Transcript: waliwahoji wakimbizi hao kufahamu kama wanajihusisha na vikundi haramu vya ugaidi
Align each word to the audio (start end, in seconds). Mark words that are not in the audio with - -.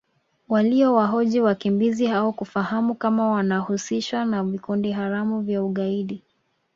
waliwahoji 0.49 1.41
wakimbizi 1.41 2.05
hao 2.07 2.31
kufahamu 2.33 2.95
kama 2.95 3.31
wanajihusisha 3.31 4.25
na 4.25 4.43
vikundi 4.43 4.91
haramu 4.91 5.41
vya 5.41 5.63
ugaidi 5.63 6.23